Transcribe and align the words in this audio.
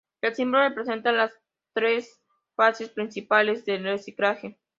El 0.21 0.33
símbolo 0.33 0.63
representa 0.63 1.11
las 1.11 1.31
tres 1.75 2.19
fases 2.55 2.89
principales 2.89 3.65
del 3.65 3.83
reciclaje. 3.83 4.57